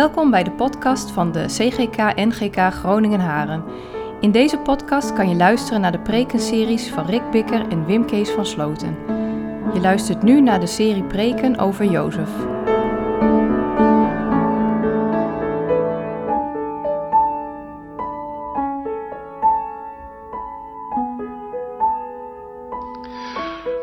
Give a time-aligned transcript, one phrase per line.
[0.00, 3.64] Welkom bij de podcast van de CGK NGK Groningen Haren.
[4.20, 8.30] In deze podcast kan je luisteren naar de prekenseries van Rick Bikker en Wim Kees
[8.30, 8.96] van Sloten.
[9.74, 12.30] Je luistert nu naar de serie preken over Jozef.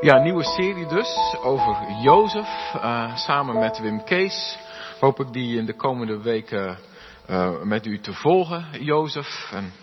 [0.01, 4.66] Ja, nieuwe serie dus over Jozef, uh, samen met Wim Kees.
[4.99, 6.77] Hoop ik die in de komende weken
[7.29, 9.49] uh, met u te volgen, Jozef.
[9.51, 9.73] En,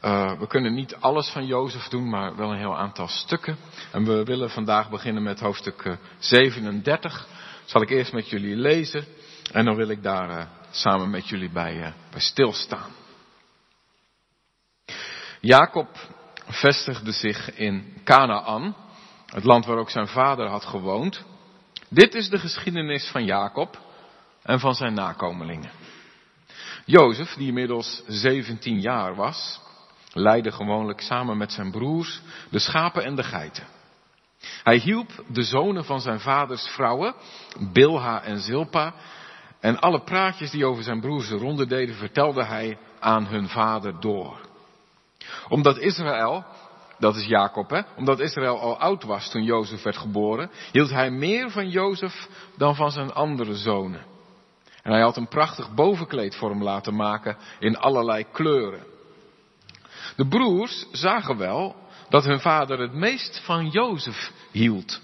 [0.00, 3.56] uh, we kunnen niet alles van Jozef doen, maar wel een heel aantal stukken.
[3.92, 7.26] En we willen vandaag beginnen met hoofdstuk 37.
[7.64, 9.04] Zal ik eerst met jullie lezen
[9.52, 12.90] en dan wil ik daar samen met jullie bij, bij stilstaan.
[15.40, 15.88] Jacob
[16.46, 18.76] vestigde zich in Canaan
[19.26, 21.24] het land waar ook zijn vader had gewoond.
[21.88, 23.78] Dit is de geschiedenis van Jacob
[24.44, 25.70] en van zijn nakomelingen.
[26.84, 29.60] Jozef, die inmiddels 17 jaar was,
[30.12, 33.66] leidde gewoonlijk samen met zijn broers de schapen en de geiten.
[34.62, 37.14] Hij hielp de zonen van zijn vaders vrouwen,
[37.72, 38.94] Bilha en Zilpa,
[39.60, 44.00] en alle praatjes die over zijn broers de ronde deden, vertelde hij aan hun vader
[44.00, 44.40] door.
[45.48, 46.44] Omdat Israël
[46.98, 47.80] dat is Jacob, hè?
[47.96, 52.74] Omdat Israël al oud was toen Jozef werd geboren, hield hij meer van Jozef dan
[52.74, 54.13] van zijn andere zonen.
[54.84, 58.84] En hij had een prachtig bovenkleed voor hem laten maken in allerlei kleuren.
[60.16, 61.76] De broers zagen wel
[62.08, 65.00] dat hun vader het meest van Jozef hield.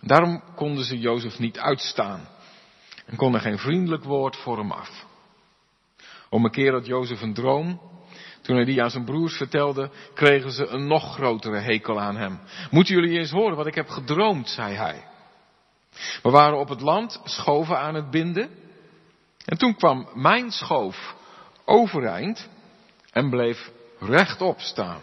[0.00, 2.28] Daarom konden ze Jozef niet uitstaan
[3.06, 5.06] en konden geen vriendelijk woord voor hem af.
[6.28, 7.80] Om een keer had Jozef een droom
[8.42, 12.40] toen hij die aan zijn broers vertelde, kregen ze een nog grotere hekel aan hem.
[12.70, 15.04] Moeten jullie eens horen wat ik heb gedroomd, zei hij.
[16.22, 18.50] We waren op het land schoven aan het binden.
[19.50, 21.14] En toen kwam mijn schoof
[21.64, 22.48] overeind
[23.12, 25.00] en bleef rechtop staan.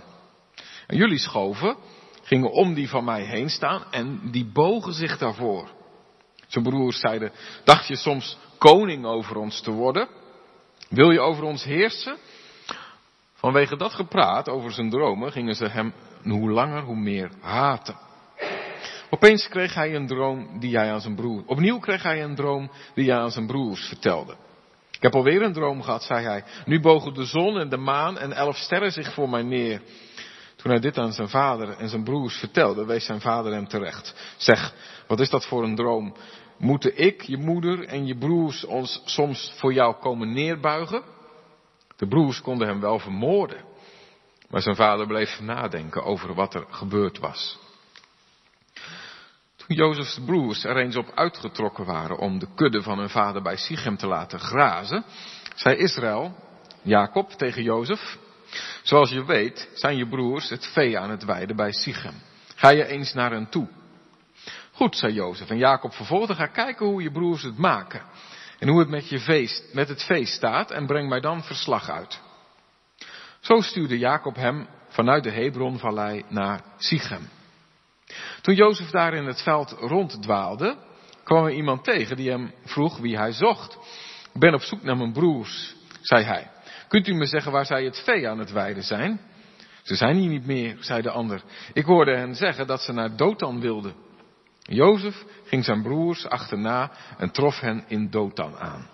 [0.88, 1.76] En jullie schoven
[2.24, 5.70] gingen om die van mij heen staan en die bogen zich daarvoor.
[6.48, 7.32] Zijn broers zeiden,
[7.64, 10.08] dacht je soms koning over ons te worden?
[10.90, 12.18] Wil je over ons heersen?
[13.34, 15.94] Vanwege dat gepraat over zijn dromen gingen ze hem
[16.24, 18.07] hoe langer hoe meer haten.
[19.10, 21.44] Opeens kreeg hij een droom die hij aan zijn broer.
[21.46, 24.36] Opnieuw kreeg hij een droom die hij aan zijn broers vertelde.
[24.92, 26.44] Ik heb alweer een droom gehad, zei hij.
[26.66, 29.82] Nu bogen de zon en de maan en elf sterren zich voor mij neer.
[30.56, 34.34] Toen hij dit aan zijn vader en zijn broers vertelde, wees zijn vader hem terecht.
[34.38, 34.74] Zeg,
[35.08, 36.16] wat is dat voor een droom?
[36.58, 41.04] Moeten ik, je moeder en je broers ons soms voor jou komen neerbuigen?
[41.96, 43.64] De broers konden hem wel vermoorden.
[44.50, 47.67] Maar zijn vader bleef nadenken over wat er gebeurd was.
[49.68, 53.98] Jozefs broers er eens op uitgetrokken waren om de kudde van hun vader bij Sichem
[53.98, 55.04] te laten grazen,
[55.56, 56.36] zei Israël,
[56.82, 58.18] Jacob tegen Jozef,
[58.84, 62.14] zoals je weet zijn je broers het vee aan het weiden bij Sichem.
[62.56, 63.68] Ga je eens naar hen toe.
[64.72, 65.50] Goed, zei Jozef.
[65.50, 68.02] En Jacob vervolgde, ga kijken hoe je broers het maken
[68.60, 71.90] en hoe het met, je feest, met het feest staat en breng mij dan verslag
[71.90, 72.22] uit.
[73.40, 77.37] Zo stuurde Jacob hem vanuit de Hebronvallei naar Sichem.
[78.42, 80.78] Toen Jozef daar in het veld ronddwaalde,
[81.24, 83.78] kwam er iemand tegen die hem vroeg wie hij zocht.
[84.34, 86.52] Ik ben op zoek naar mijn broers, zei hij.
[86.88, 89.20] Kunt u me zeggen waar zij het vee aan het weiden zijn?
[89.84, 91.42] Ze zijn hier niet meer, zei de ander.
[91.74, 93.94] Ik hoorde hen zeggen dat ze naar Dothan wilden.
[94.62, 98.90] Jozef ging zijn broers achterna en trof hen in Dothan aan.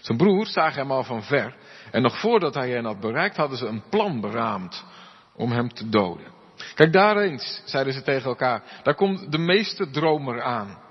[0.00, 1.56] Zijn broers zagen hem al van ver
[1.90, 4.84] en nog voordat hij hen had bereikt hadden ze een plan beraamd
[5.36, 6.33] om hem te doden.
[6.74, 10.82] Kijk daar eens, zeiden ze tegen elkaar, daar komt de meeste dromer aan.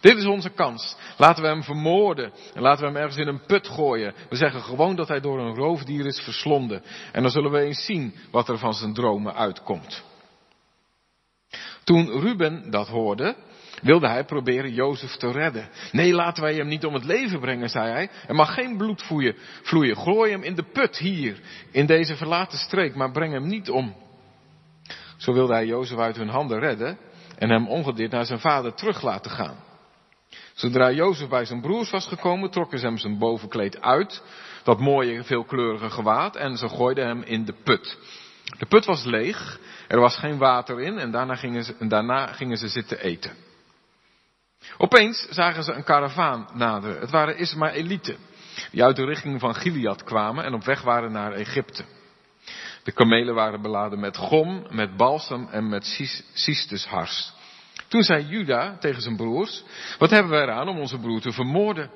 [0.00, 0.96] Dit is onze kans.
[1.16, 4.14] Laten we hem vermoorden en laten we hem ergens in een put gooien.
[4.28, 6.82] We zeggen gewoon dat hij door een roofdier is verslonden.
[7.12, 10.02] En dan zullen we eens zien wat er van zijn dromen uitkomt.
[11.84, 13.36] Toen Ruben dat hoorde,
[13.82, 15.68] wilde hij proberen Jozef te redden.
[15.92, 18.10] Nee, laten wij hem niet om het leven brengen, zei hij.
[18.26, 19.02] Er mag geen bloed
[19.62, 19.96] vloeien.
[19.96, 21.40] Gooi hem in de put hier,
[21.70, 23.94] in deze verlaten streek, maar breng hem niet om.
[25.16, 26.98] Zo wilde hij Jozef uit hun handen redden
[27.38, 29.56] en hem ongedeerd naar zijn vader terug laten gaan.
[30.54, 34.22] Zodra Jozef bij zijn broers was gekomen, trokken ze hem zijn bovenkleed uit,
[34.62, 37.98] dat mooie veelkleurige gewaad, en ze gooiden hem in de put.
[38.58, 39.58] De put was leeg,
[39.88, 43.32] er was geen water in en daarna gingen ze, daarna gingen ze zitten eten.
[44.78, 47.00] Opeens zagen ze een karavaan naderen.
[47.00, 48.16] Het waren Ismaëlieten,
[48.70, 51.84] die uit de richting van Gilead kwamen en op weg waren naar Egypte.
[52.84, 57.32] De kamelen waren beladen met gom, met balsam en met cistushars.
[57.88, 59.64] Toen zei Juda tegen zijn broers,
[59.98, 61.90] wat hebben we eraan om onze broer te vermoorden?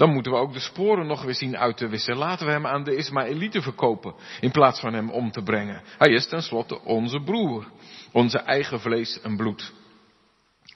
[0.00, 2.16] dan moeten we ook de sporen nog weer zien uit te wissen.
[2.16, 5.82] Laten we hem aan de Ismaëlieten verkopen, in plaats van hem om te brengen.
[5.98, 7.66] Hij is tenslotte onze broer,
[8.12, 9.72] onze eigen vlees en bloed.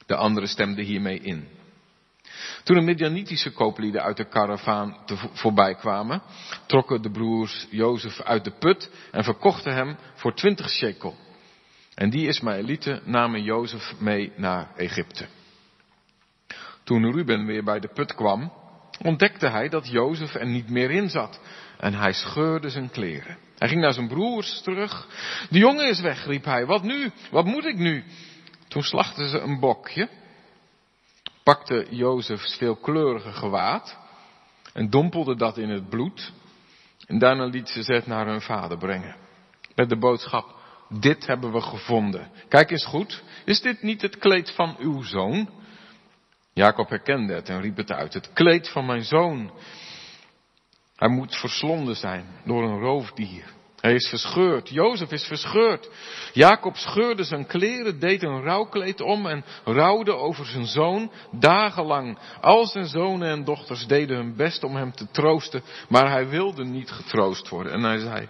[0.06, 1.48] De anderen stemden hiermee in.
[2.64, 4.96] Toen de Midianitische kooplieden uit de karavaan
[5.32, 6.22] voorbij kwamen,
[6.66, 11.14] trokken de broers Jozef uit de put en verkochten hem voor twintig shekel.
[11.94, 15.26] En die Ismaëlieten namen Jozef mee naar Egypte.
[16.84, 18.52] Toen Ruben weer bij de put kwam,
[19.02, 21.40] ontdekte hij dat Jozef er niet meer in zat.
[21.78, 23.38] En hij scheurde zijn kleren.
[23.58, 25.08] Hij ging naar zijn broers terug.
[25.50, 26.66] De jongen is weg, riep hij.
[26.66, 27.10] Wat nu?
[27.30, 28.04] Wat moet ik nu?
[28.68, 30.08] Toen slachten ze een bokje,
[31.44, 33.98] pakte Jozefs veelkleurige gewaad
[34.72, 36.32] en dompelde dat in het bloed.
[37.06, 39.16] En daarna liet ze het naar hun vader brengen.
[39.74, 40.54] Met de boodschap,
[40.88, 42.30] dit hebben we gevonden.
[42.48, 45.48] Kijk eens goed, is dit niet het kleed van uw zoon?
[46.52, 48.14] Jacob herkende het en riep het uit.
[48.14, 49.50] Het kleed van mijn zoon.
[50.96, 53.53] Hij moet verslonden zijn door een roofdier.
[53.84, 54.68] Hij is verscheurd.
[54.68, 55.90] Jozef is verscheurd.
[56.32, 62.18] Jacob scheurde zijn kleren, deed een rouwkleed om en rouwde over zijn zoon dagenlang.
[62.40, 66.64] Al zijn zonen en dochters deden hun best om hem te troosten, maar hij wilde
[66.64, 67.72] niet getroost worden.
[67.72, 68.28] En hij zei,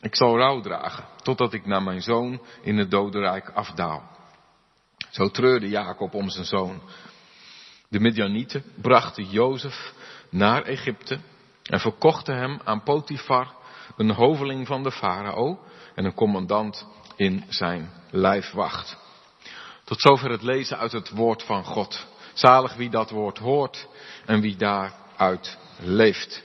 [0.00, 4.02] ik zal rouw dragen, totdat ik naar mijn zoon in het dodenrijk afdaal.
[5.10, 6.82] Zo treurde Jacob om zijn zoon.
[7.88, 9.92] De Midianieten brachten Jozef
[10.30, 11.18] naar Egypte
[11.62, 13.58] en verkochten hem aan Potifar,
[14.00, 15.58] een hoveling van de farao
[15.94, 16.86] en een commandant
[17.16, 18.96] in zijn lijfwacht.
[19.84, 22.06] Tot zover het lezen uit het woord van God.
[22.32, 23.88] Zalig wie dat woord hoort
[24.26, 26.42] en wie daaruit leeft.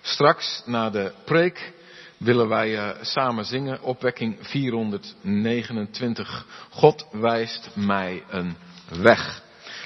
[0.00, 1.72] Straks na de preek
[2.16, 6.46] willen wij uh, samen zingen opwekking 429.
[6.70, 8.56] God wijst mij een
[8.88, 9.42] weg.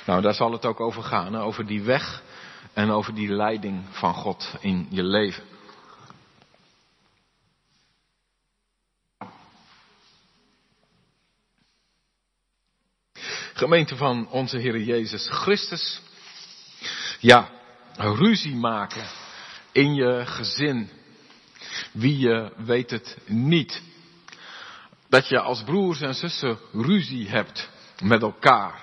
[0.06, 2.22] Nou, daar zal het ook over gaan, over die weg
[2.72, 5.53] en over die leiding van God in je leven.
[13.56, 16.00] Gemeente van onze Heer Jezus Christus.
[17.18, 17.48] Ja,
[17.96, 19.04] ruzie maken
[19.72, 20.90] in je gezin.
[21.92, 23.82] Wie je weet het niet.
[25.08, 27.70] Dat je als broers en zussen ruzie hebt
[28.02, 28.82] met elkaar.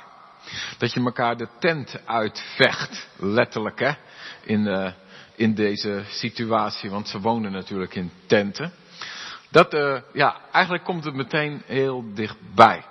[0.77, 3.91] Dat je elkaar de tent uitvecht, letterlijk hè,
[4.43, 4.91] in, uh,
[5.35, 8.73] in deze situatie, want ze woonden natuurlijk in tenten.
[9.49, 12.89] Dat, uh, ja, eigenlijk komt het meteen heel dichtbij.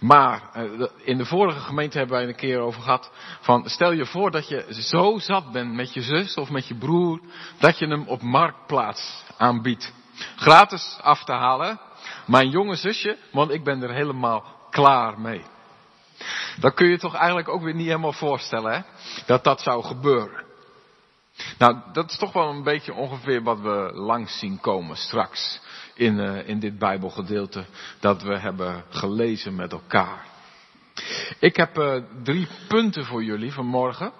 [0.00, 3.10] Maar uh, in de vorige gemeente hebben wij een keer over gehad
[3.40, 6.74] van stel je voor dat je zo zat bent met je zus of met je
[6.74, 7.20] broer
[7.58, 9.92] dat je hem op marktplaats aanbiedt.
[10.36, 11.80] Gratis af te halen.
[12.26, 15.42] Mijn jonge zusje, want ik ben er helemaal klaar mee.
[16.58, 18.80] Dan kun je toch eigenlijk ook weer niet helemaal voorstellen hè,
[19.26, 20.44] dat dat zou gebeuren.
[21.58, 25.60] Nou, dat is toch wel een beetje ongeveer wat we langs zien komen straks
[26.00, 27.64] in, uh, in dit Bijbelgedeelte
[27.98, 30.26] dat we hebben gelezen met elkaar.
[31.38, 34.12] Ik heb uh, drie punten voor jullie vanmorgen.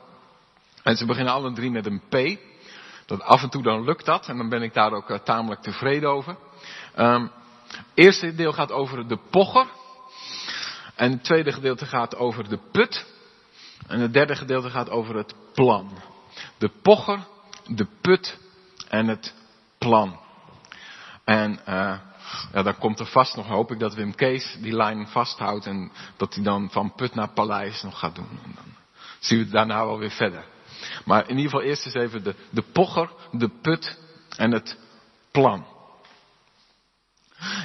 [0.83, 2.41] En ze beginnen alle drie met een P.
[3.07, 5.63] Dat af en toe dan lukt dat en dan ben ik daar ook uh, tamelijk
[5.63, 6.37] tevreden over.
[6.95, 7.31] Het
[7.95, 9.67] eerste deel gaat over de pocher.
[10.95, 13.07] En het tweede gedeelte gaat over de put.
[13.87, 15.99] En het derde gedeelte gaat over het plan.
[16.59, 17.27] De pocher,
[17.67, 18.39] de put
[18.89, 19.35] en het
[19.79, 20.19] plan.
[21.31, 21.95] En uh,
[22.53, 25.93] ja, dan komt er vast nog, hoop ik dat Wim Kees die lijn vasthoudt en
[26.17, 28.41] dat hij dan van put naar paleis nog gaat doen.
[28.45, 28.75] En dan
[29.19, 30.45] zien we daarna wel weer verder.
[31.05, 33.99] Maar in ieder geval eerst eens even de, de pocher, de put
[34.37, 34.79] en het
[35.31, 35.67] plan.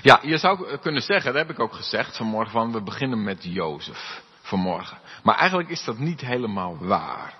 [0.01, 3.43] Ja, je zou kunnen zeggen, dat heb ik ook gezegd vanmorgen, van we beginnen met
[3.43, 4.97] Jozef vanmorgen.
[5.23, 7.33] Maar eigenlijk is dat niet helemaal waar.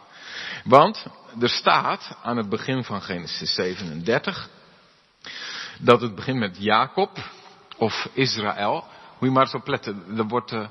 [0.64, 1.06] Want
[1.40, 4.50] er staat aan het begin van Genesis 37
[5.80, 7.10] dat het begint met Jacob
[7.78, 8.74] of Israël.
[9.20, 10.68] Moet je maar eens opletten, wordt, uh,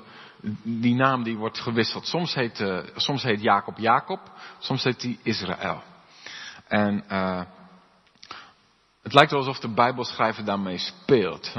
[0.63, 2.07] die naam die wordt gewisseld.
[2.07, 4.19] Soms heet, uh, soms heet Jacob Jacob,
[4.59, 5.83] soms heet hij Israël.
[6.67, 7.41] En uh,
[9.01, 11.53] het lijkt wel alsof de Bijbelschrijver daarmee speelt.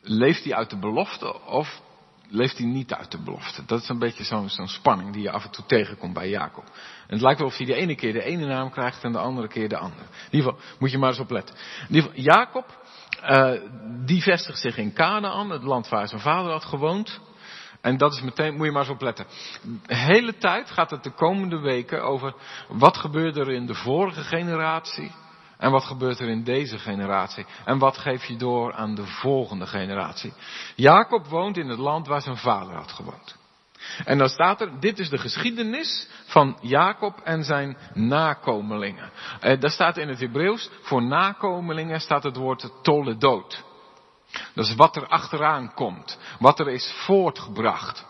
[0.00, 1.80] Leeft hij uit de belofte of
[2.28, 3.64] leeft hij niet uit de belofte?
[3.64, 6.64] Dat is een beetje zo'n spanning die je af en toe tegenkomt bij Jacob.
[7.12, 9.48] Het lijkt wel of hij de ene keer de ene naam krijgt en de andere
[9.48, 10.02] keer de andere.
[10.02, 11.54] In ieder geval moet je maar eens opletten.
[11.88, 12.82] In ieder geval, Jacob,
[13.24, 13.52] uh,
[14.06, 17.20] die vestigt zich in Canaan, het land waar zijn vader had gewoond.
[17.80, 19.26] En dat is meteen, moet je maar eens opletten.
[19.86, 22.34] De hele tijd gaat het de komende weken over
[22.68, 25.12] wat gebeurde er in de vorige generatie
[25.58, 27.46] en wat gebeurt er in deze generatie?
[27.64, 30.32] En wat geef je door aan de volgende generatie?
[30.76, 33.40] Jacob woont in het land waar zijn vader had gewoond.
[34.04, 39.10] En dan staat er, dit is de geschiedenis van Jacob en zijn nakomelingen.
[39.40, 43.64] Eh, daar staat in het Hebreeuws, voor nakomelingen staat het woord toledot.
[44.54, 48.06] Dat is wat er achteraan komt, wat er is voortgebracht.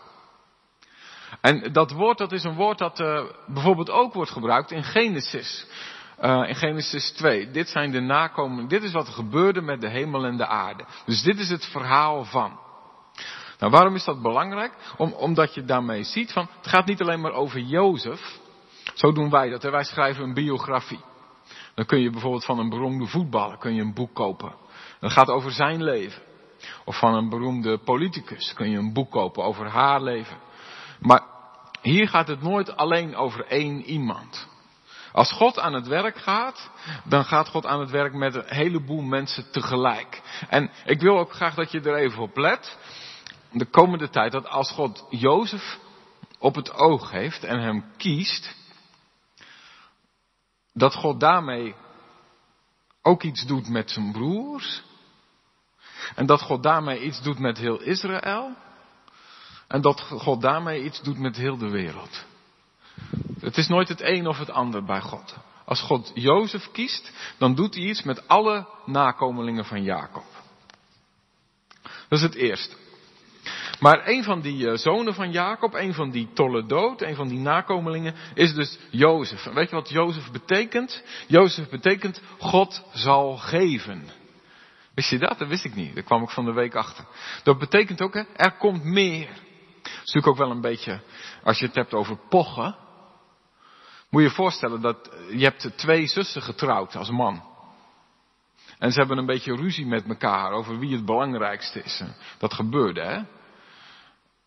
[1.41, 5.65] En dat woord, dat is een woord dat uh, bijvoorbeeld ook wordt gebruikt in Genesis.
[6.21, 7.51] Uh, in Genesis 2.
[7.51, 8.67] Dit zijn de nakomelingen.
[8.69, 10.85] Dit is wat er gebeurde met de hemel en de aarde.
[11.05, 12.59] Dus dit is het verhaal van.
[13.59, 14.73] Nou, waarom is dat belangrijk?
[14.97, 18.39] Om, omdat je daarmee ziet van, het gaat niet alleen maar over Jozef.
[18.93, 19.61] Zo doen wij dat.
[19.61, 19.69] Hè?
[19.69, 20.99] Wij schrijven een biografie.
[21.75, 24.55] Dan kun je bijvoorbeeld van een beroemde voetballer kun je een boek kopen.
[24.99, 26.21] Dat gaat over zijn leven.
[26.85, 30.37] Of van een beroemde politicus kun je een boek kopen over haar leven.
[30.99, 31.21] Maar
[31.81, 34.47] hier gaat het nooit alleen over één iemand.
[35.11, 36.69] Als God aan het werk gaat,
[37.03, 40.21] dan gaat God aan het werk met een heleboel mensen tegelijk.
[40.49, 42.77] En ik wil ook graag dat je er even op let.
[43.53, 45.79] De komende tijd, dat als God Jozef
[46.39, 48.55] op het oog heeft en hem kiest,
[50.73, 51.75] dat God daarmee
[53.01, 54.83] ook iets doet met zijn broers.
[56.15, 58.55] En dat God daarmee iets doet met heel Israël.
[59.67, 62.25] En dat God daarmee iets doet met heel de wereld.
[63.39, 65.35] Het is nooit het een of het ander bij God.
[65.65, 70.25] Als God Jozef kiest, dan doet hij iets met alle nakomelingen van Jacob.
[71.81, 72.75] Dat is het eerste.
[73.83, 76.29] Maar een van die eh, zonen van Jacob, een van die
[76.67, 79.43] dood, een van die nakomelingen, is dus Jozef.
[79.43, 81.03] weet je wat Jozef betekent?
[81.27, 84.09] Jozef betekent God zal geven.
[84.93, 85.39] Wist je dat?
[85.39, 85.93] Dat wist ik niet.
[85.93, 87.05] Daar kwam ik van de week achter.
[87.43, 89.27] Dat betekent ook, hè, er komt meer.
[89.27, 91.01] Dat is natuurlijk ook wel een beetje,
[91.43, 92.75] als je het hebt over pochen.
[94.09, 97.43] Moet je je voorstellen dat je hebt twee zussen getrouwd als man.
[98.79, 102.01] En ze hebben een beetje ruzie met elkaar over wie het belangrijkste is.
[102.37, 103.21] Dat gebeurde, hè?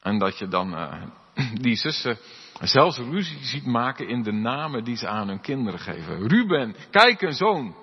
[0.06, 0.92] En dat je dan uh,
[1.64, 2.18] die zussen
[2.60, 6.28] zelfs ruzie ziet maken in de namen die ze aan hun kinderen geven.
[6.28, 7.74] Ruben, kijk een zoon.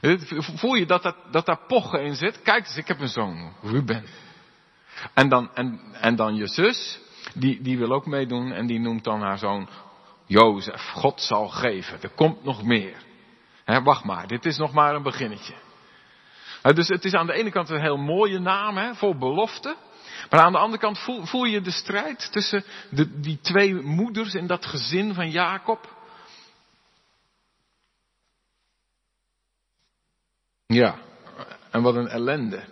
[0.60, 2.42] Voel je dat, dat, dat daar pochen in zit?
[2.42, 4.04] Kijk eens, ik heb een zoon, Ruben.
[5.14, 7.00] En dan, en, en dan je zus,
[7.34, 9.68] die, die wil ook meedoen en die noemt dan haar zoon
[10.26, 10.90] Jozef.
[10.90, 12.96] God zal geven, er komt nog meer.
[13.64, 15.54] He, wacht maar, dit is nog maar een beginnetje.
[16.62, 19.76] dus het is aan de ene kant een heel mooie naam, vol belofte.
[20.30, 24.34] Maar aan de andere kant voel, voel je de strijd tussen de, die twee moeders
[24.34, 25.92] in dat gezin van Jacob.
[30.66, 30.98] Ja,
[31.70, 32.64] en wat een ellende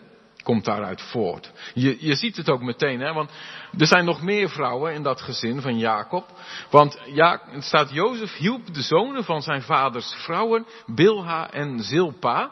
[0.42, 1.52] komt daaruit voort.
[1.74, 3.30] Je, je ziet het ook meteen, hè, want
[3.78, 6.26] er zijn nog meer vrouwen in dat gezin van Jacob.
[6.70, 12.50] Want ja, staat, Jozef hielp de zonen van zijn vaders vrouwen, Bilha en Zilpa.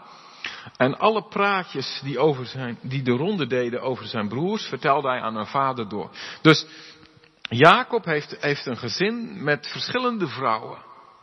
[0.76, 5.20] En alle praatjes die, over zijn, die de ronde deden over zijn broers, vertelde hij
[5.20, 6.10] aan hun vader door.
[6.42, 6.66] Dus
[7.48, 10.78] Jacob heeft, heeft een gezin met verschillende vrouwen.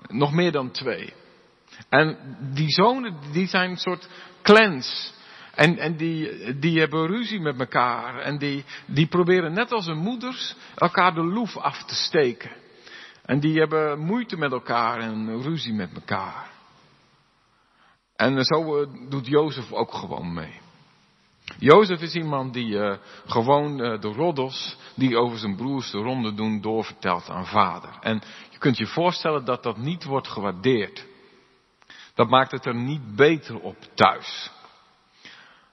[0.07, 1.13] Nog meer dan twee.
[1.89, 4.09] En die zonen, die zijn een soort
[4.41, 5.13] clans.
[5.55, 8.19] En, en die, die hebben ruzie met elkaar.
[8.19, 12.51] En die, die proberen net als hun moeders elkaar de loef af te steken.
[13.25, 16.56] En die hebben moeite met elkaar en ruzie met elkaar.
[18.17, 20.59] En zo eh, doet Jozef ook gewoon mee.
[21.59, 26.33] Jozef is iemand die uh, gewoon uh, de roddels die over zijn broers de ronde
[26.33, 27.97] doen doorvertelt aan vader.
[28.01, 31.05] En je kunt je voorstellen dat dat niet wordt gewaardeerd.
[32.13, 34.51] Dat maakt het er niet beter op thuis.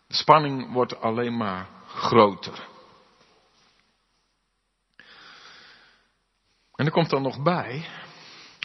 [0.06, 2.68] De spanning wordt alleen maar groter.
[6.74, 7.86] En er komt dan nog bij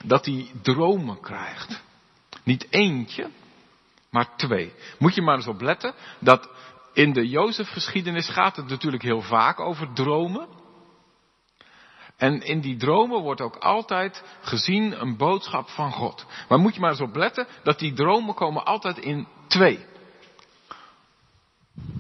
[0.06, 1.84] dat hij dromen krijgt.
[2.44, 3.30] Niet eentje,
[4.10, 4.74] maar twee.
[5.00, 6.50] Moet je maar eens op letten dat
[6.94, 10.48] in de Jozef-geschiedenis gaat het natuurlijk heel vaak over dromen.
[12.18, 16.26] En in die dromen wordt ook altijd gezien een boodschap van God.
[16.50, 19.86] Maar moet je maar eens op letten dat die dromen komen altijd in twee.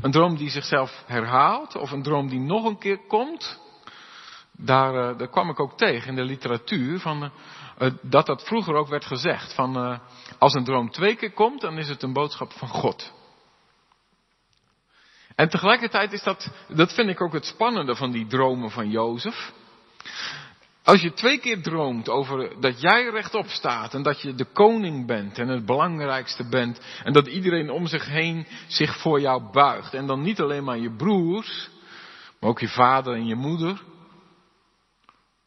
[0.01, 3.60] Een droom die zichzelf herhaalt of een droom die nog een keer komt.
[4.51, 7.30] Daar, uh, daar kwam ik ook tegen in de literatuur van, uh,
[8.01, 9.53] dat dat vroeger ook werd gezegd.
[9.53, 10.00] Van, uh,
[10.38, 13.13] als een droom twee keer komt, dan is het een boodschap van God.
[15.36, 19.51] En tegelijkertijd is dat, dat vind ik ook het spannende van die dromen van Jozef.
[20.83, 25.05] Als je twee keer droomt over dat jij rechtop staat en dat je de koning
[25.07, 29.93] bent en het belangrijkste bent en dat iedereen om zich heen zich voor jou buigt
[29.93, 31.69] en dan niet alleen maar je broers,
[32.39, 33.74] maar ook je vader en je moeder.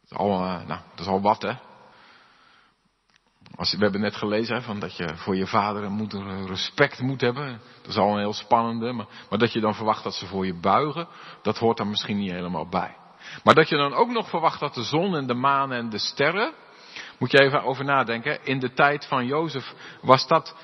[0.01, 1.53] Dat is al, uh, nou, dat is al wat hè.
[3.71, 7.21] We hebben net gelezen hè, van dat je voor je vader en moeder respect moet
[7.21, 7.61] hebben.
[7.81, 8.91] Dat is al een heel spannende.
[8.91, 11.07] Maar, maar dat je dan verwacht dat ze voor je buigen,
[11.41, 12.95] dat hoort daar misschien niet helemaal bij.
[13.43, 15.97] Maar dat je dan ook nog verwacht dat de zon en de maan en de
[15.97, 16.53] sterren,
[17.19, 18.45] moet je even over nadenken.
[18.45, 20.55] In de tijd van Jozef was dat,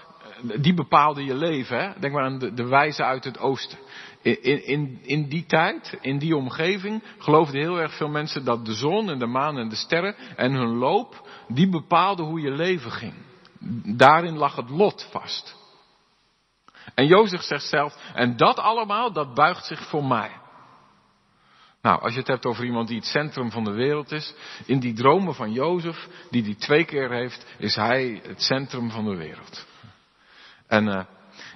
[0.42, 1.80] die bepaalde je leven.
[1.80, 2.00] Hè?
[2.00, 3.78] Denk maar aan de, de wijze uit het oosten.
[4.22, 8.74] In, in, in die tijd, in die omgeving, geloofden heel erg veel mensen dat de
[8.74, 12.92] zon en de maan en de sterren en hun loop, die bepaalden hoe je leven
[12.92, 13.14] ging.
[13.98, 15.58] Daarin lag het lot vast.
[16.96, 20.32] En Jozef zegt zelf, en dat allemaal, dat buigt zich voor mij.
[21.82, 24.34] Nou, als je het hebt over iemand die het centrum van de wereld is,
[24.66, 29.06] in die dromen van Jozef, die hij twee keer heeft, is hij het centrum van
[29.06, 29.66] de wereld.
[30.68, 31.02] En uh,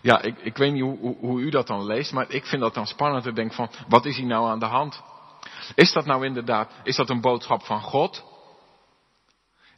[0.02, 2.62] ja, ik, ik weet niet hoe, hoe, hoe, u dat dan leest, maar ik vind
[2.62, 5.02] dat dan spannend te denken van, wat is hier nou aan de hand?
[5.76, 8.33] Is dat nou inderdaad, is dat een boodschap van God?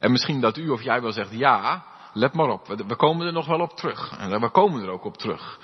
[0.05, 3.33] En misschien dat u of jij wel zegt, ja, let maar op, we, komen er
[3.33, 4.17] nog wel op terug.
[4.17, 5.59] En we komen er ook op terug.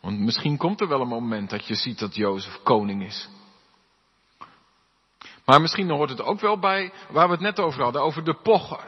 [0.00, 3.28] Want misschien komt er wel een moment dat je ziet dat Jozef koning is.
[5.44, 8.34] Maar misschien hoort het ook wel bij waar we het net over hadden, over de
[8.34, 8.84] pocher.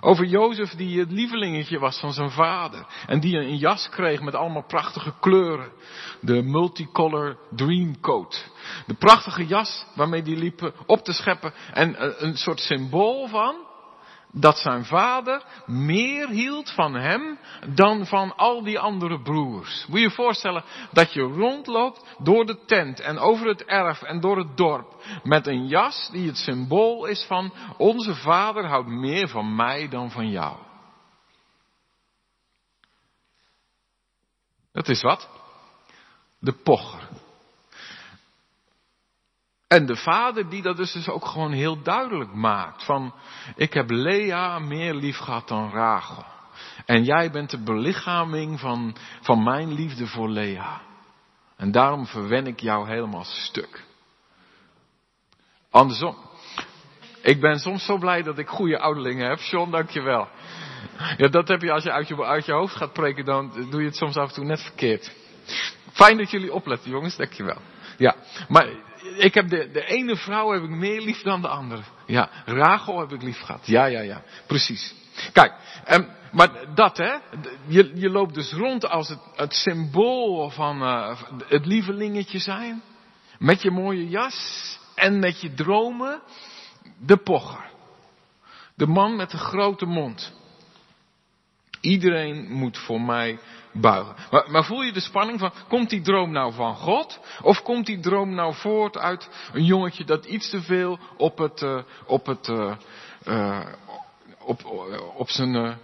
[0.00, 2.86] Over Jozef die het lievelingetje was van zijn vader.
[3.06, 5.72] En die een jas kreeg met allemaal prachtige kleuren.
[6.20, 8.50] De multicolor dreamcoat.
[8.86, 11.52] De prachtige jas waarmee die liep op te scheppen.
[11.72, 13.66] En een soort symbool van
[14.32, 17.38] dat zijn vader meer hield van hem
[17.74, 19.86] dan van al die andere broers.
[19.88, 24.20] Moet je je voorstellen dat je rondloopt door de tent en over het erf en
[24.20, 29.28] door het dorp met een jas die het symbool is van onze vader houdt meer
[29.28, 30.56] van mij dan van jou.
[34.72, 35.28] Dat is wat?
[36.40, 37.08] De pocher.
[39.68, 42.84] En de vader die dat dus, dus ook gewoon heel duidelijk maakt.
[42.84, 43.14] Van,
[43.56, 46.24] ik heb Lea meer lief gehad dan Rachel.
[46.86, 50.80] En jij bent de belichaming van, van mijn liefde voor Lea.
[51.56, 53.84] En daarom verwen ik jou helemaal stuk.
[55.70, 56.16] Andersom.
[57.22, 59.38] Ik ben soms zo blij dat ik goede ouderlingen heb.
[59.38, 60.28] John, dankjewel.
[61.16, 63.80] Ja, dat heb je als je uit je, uit je hoofd gaat preken, dan doe
[63.80, 65.12] je het soms af en toe net verkeerd.
[65.92, 67.60] Fijn dat jullie opletten, jongens, dankjewel.
[67.96, 68.16] Ja,
[68.48, 68.68] maar
[69.16, 71.82] ik heb de, de ene vrouw heb ik meer lief dan de andere.
[72.06, 73.66] Ja, Rachel heb ik lief gehad.
[73.66, 74.94] Ja, ja, ja, precies.
[75.32, 75.52] Kijk,
[75.90, 77.16] um, maar dat hè,
[77.66, 82.82] je, je loopt dus rond als het, het symbool van uh, het lievelingetje zijn.
[83.38, 86.22] Met je mooie jas en met je dromen.
[86.98, 87.70] De pocher.
[88.74, 90.32] De man met de grote mond.
[91.80, 93.38] Iedereen moet voor mij
[93.80, 94.04] Maar,
[94.46, 97.20] maar, voel je de spanning van, komt die droom nou van God?
[97.42, 101.62] Of komt die droom nou voort uit een jongetje dat iets te veel op het,
[101.62, 102.74] uh, op het, uh,
[103.24, 103.66] uh,
[104.38, 104.64] op,
[105.16, 105.78] op zijn,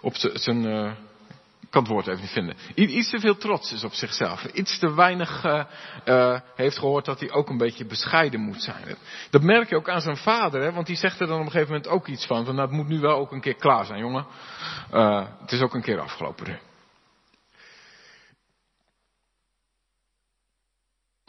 [0.00, 0.64] op zijn,
[1.60, 2.56] ik kan het woord even niet vinden.
[2.74, 4.44] Iets te veel trots is op zichzelf.
[4.44, 5.42] Iets te weinig
[6.54, 8.96] heeft gehoord dat hij ook een beetje bescheiden moet zijn.
[9.30, 11.50] Dat merk je ook aan zijn vader, hè, want die zegt er dan op een
[11.50, 12.44] gegeven moment ook iets van.
[12.44, 14.26] Van nou, het moet nu wel ook een keer klaar zijn, jongen.
[15.40, 16.58] het is ook een keer afgelopen.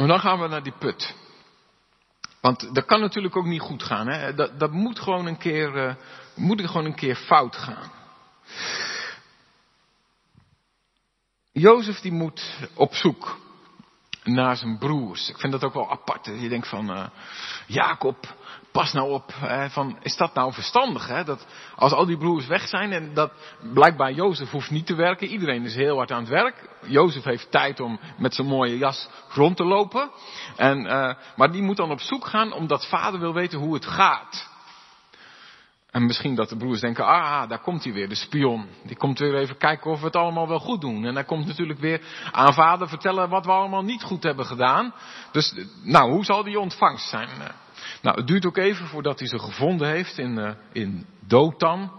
[0.07, 1.15] En dan gaan we naar die put.
[2.41, 4.07] Want dat kan natuurlijk ook niet goed gaan.
[4.07, 4.33] Hè?
[4.33, 5.93] Dat, dat moet, gewoon een keer, uh,
[6.35, 7.91] moet gewoon een keer fout gaan.
[11.51, 13.37] Jozef die moet op zoek
[14.23, 15.29] naar zijn broers.
[15.29, 16.25] Ik vind dat ook wel apart.
[16.25, 17.07] Je denkt van, uh,
[17.65, 18.35] Jacob,
[18.77, 19.33] pas nou op.
[19.39, 21.07] Hè, van, is dat nou verstandig?
[21.07, 21.23] Hè?
[21.23, 23.31] Dat als al die broers weg zijn en dat
[23.73, 25.27] blijkbaar Jozef hoeft niet te werken.
[25.27, 26.69] Iedereen is heel hard aan het werk.
[26.85, 30.09] Jozef heeft tijd om met zijn mooie jas rond te lopen.
[30.55, 33.85] En, uh, maar die moet dan op zoek gaan omdat vader wil weten hoe het
[33.85, 34.49] gaat.
[35.91, 38.67] En misschien dat de broers denken, ah, daar komt hij weer, de spion.
[38.83, 41.05] Die komt weer even kijken of we het allemaal wel goed doen.
[41.05, 44.93] En hij komt natuurlijk weer aan vader vertellen wat we allemaal niet goed hebben gedaan.
[45.31, 47.29] Dus, nou, hoe zal die ontvangst zijn?
[48.01, 51.91] Nou, het duurt ook even voordat hij ze gevonden heeft in, uh, in Dothan.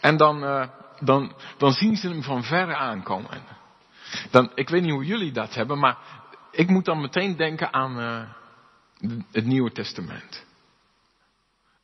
[0.00, 0.66] En dan, uh,
[1.00, 3.42] dan, dan zien ze hem van verre aankomen.
[4.30, 5.98] Dan, ik weet niet hoe jullie dat hebben, maar
[6.50, 8.22] ik moet dan meteen denken aan uh,
[9.32, 10.44] het Nieuwe Testament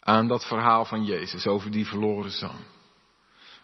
[0.01, 2.65] aan dat verhaal van Jezus over die verloren zoon.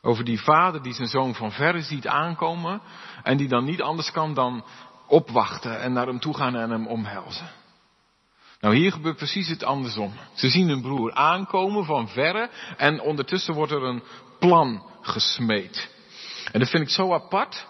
[0.02, 2.80] Over die vader die zijn zoon van verre ziet aankomen
[3.22, 4.64] en die dan niet anders kan dan
[5.06, 7.50] opwachten en naar hem toe gaan en hem omhelzen.
[8.60, 10.12] Nou, hier gebeurt precies het andersom.
[10.34, 14.02] Ze zien hun broer aankomen van verre en ondertussen wordt er een
[14.38, 15.88] plan gesmeed.
[16.52, 17.66] En dat vind ik zo apart.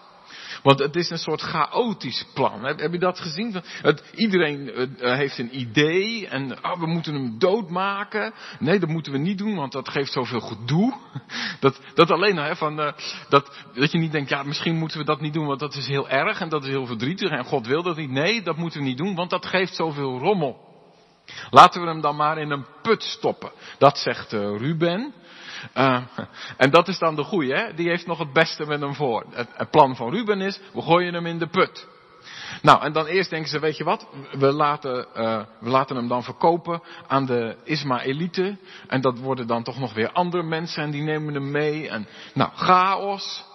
[0.63, 2.63] Want het is een soort chaotisch plan.
[2.63, 3.61] Heb, je dat gezien?
[3.63, 8.33] Het, iedereen uh, heeft een idee en oh, we moeten hem doodmaken.
[8.59, 10.93] Nee, dat moeten we niet doen, want dat geeft zoveel gedoe.
[11.59, 12.91] Dat, dat alleen hè, van, uh,
[13.29, 15.87] dat, dat je niet denkt, ja, misschien moeten we dat niet doen, want dat is
[15.87, 18.09] heel erg en dat is heel verdrietig en God wil dat niet.
[18.09, 20.66] Nee, dat moeten we niet doen, want dat geeft zoveel rommel.
[21.49, 23.51] Laten we hem dan maar in een put stoppen.
[23.77, 25.13] Dat zegt uh, Ruben.
[25.77, 26.01] Uh,
[26.57, 27.73] en dat is dan de goeie, hè?
[27.73, 29.25] Die heeft nog het beste met hem voor.
[29.31, 31.87] Het, plan van Ruben is, we gooien hem in de put.
[32.61, 34.07] Nou, en dan eerst denken ze, weet je wat?
[34.31, 38.59] We laten, uh, we laten hem dan verkopen aan de Ismaëlieten.
[38.87, 41.89] En dat worden dan toch nog weer andere mensen en die nemen hem mee.
[41.89, 43.45] En, nou, chaos.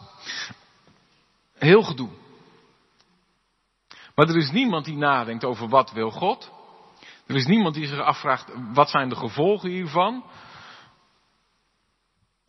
[1.59, 2.09] Heel gedoe.
[4.15, 6.51] Maar er is niemand die nadenkt over wat wil God.
[7.27, 10.25] Er is niemand die zich afvraagt, wat zijn de gevolgen hiervan?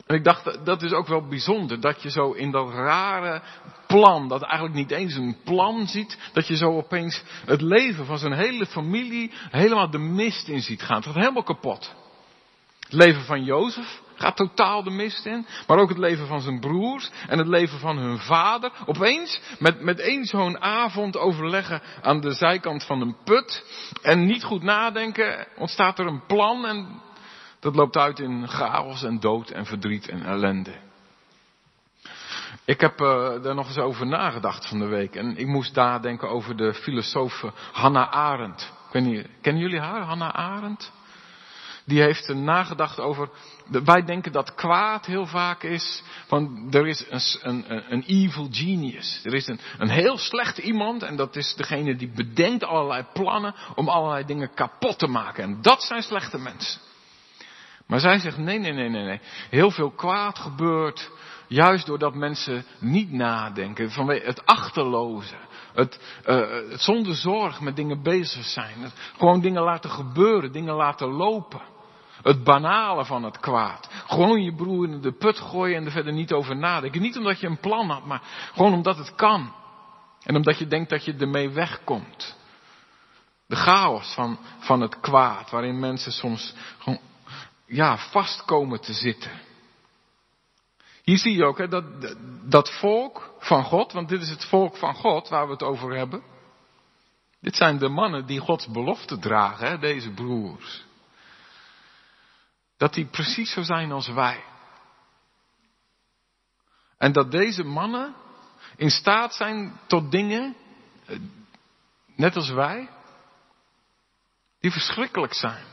[0.06, 3.42] En ik dacht, dat is ook wel bijzonder, dat je zo in dat rare
[3.86, 8.18] plan, dat eigenlijk niet eens een plan ziet, dat je zo opeens het leven van
[8.18, 10.96] zijn hele familie helemaal de mist in ziet gaan.
[10.96, 11.94] Het gaat helemaal kapot.
[12.80, 16.60] Het leven van Jozef gaat totaal de mist in, maar ook het leven van zijn
[16.60, 18.72] broers en het leven van hun vader.
[18.86, 23.64] Opeens, met, met één zo'n avond overleggen aan de zijkant van een put
[24.02, 27.02] en niet goed nadenken, ontstaat er een plan en
[27.60, 30.74] dat loopt uit in chaos en dood en verdriet en ellende.
[32.64, 35.14] Ik heb uh, daar nog eens over nagedacht van de week.
[35.16, 38.72] En ik moest nadenken over de filosoof Hannah Arendt.
[38.92, 40.92] Niet, kennen jullie haar, Hannah Arendt?
[41.84, 43.28] Die heeft nagedacht over.
[43.66, 46.02] Wij denken dat kwaad heel vaak is.
[46.26, 49.20] Van er is een, een, een evil genius.
[49.24, 51.02] Er is een, een heel slecht iemand.
[51.02, 55.44] En dat is degene die bedenkt allerlei plannen om allerlei dingen kapot te maken.
[55.44, 56.80] En dat zijn slechte mensen.
[57.86, 59.20] Maar zij zegt nee, nee, nee, nee, nee.
[59.50, 61.10] Heel veel kwaad gebeurt
[61.46, 63.90] juist doordat mensen niet nadenken.
[63.90, 65.36] Vanwege het achterloze.
[65.74, 68.80] Het, uh, het zonder zorg met dingen bezig zijn.
[68.80, 71.73] Het, gewoon dingen laten gebeuren, dingen laten lopen.
[72.24, 73.88] Het banale van het kwaad.
[74.06, 77.00] Gewoon je broer in de put gooien en er verder niet over nadenken.
[77.00, 78.22] Niet omdat je een plan had, maar
[78.54, 79.52] gewoon omdat het kan.
[80.22, 82.36] En omdat je denkt dat je ermee wegkomt.
[83.46, 87.00] De chaos van, van het kwaad, waarin mensen soms gewoon
[87.66, 89.30] ja, vast komen te zitten.
[91.02, 91.84] Hier zie je ook hè, dat,
[92.44, 95.96] dat volk van God, want dit is het volk van God waar we het over
[95.96, 96.22] hebben.
[97.40, 100.83] Dit zijn de mannen die Gods belofte dragen, hè, deze broers.
[102.76, 104.44] Dat die precies zo zijn als wij.
[106.98, 108.14] En dat deze mannen
[108.76, 110.56] in staat zijn tot dingen,
[111.06, 111.18] eh,
[112.16, 112.88] net als wij,
[114.60, 115.64] die verschrikkelijk zijn.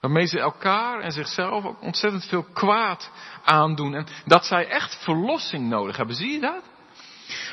[0.00, 3.10] Waarmee ze elkaar en zichzelf ook ontzettend veel kwaad
[3.44, 3.94] aandoen.
[3.94, 6.16] En dat zij echt verlossing nodig hebben.
[6.16, 6.62] Zie je dat?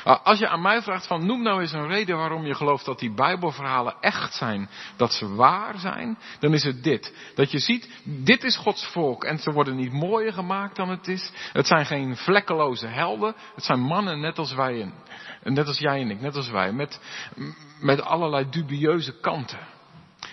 [0.04, 2.84] Ah, als je aan mij vraagt van noem nou eens een reden waarom je gelooft
[2.84, 7.32] dat die Bijbelverhalen echt zijn, dat ze waar zijn, dan is het dit.
[7.34, 11.08] Dat je ziet, dit is Gods volk en ze worden niet mooier gemaakt dan het
[11.08, 11.32] is.
[11.52, 14.92] Het zijn geen vlekkeloze helden, het zijn mannen net als wij
[15.42, 17.00] en net als jij en ik, net als wij, met,
[17.80, 19.58] met allerlei dubieuze kanten.